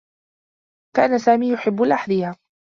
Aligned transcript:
كان 0.95 1.19
سامي 1.19 1.53
يحبّ 1.53 1.81
الأحذية. 1.81 2.35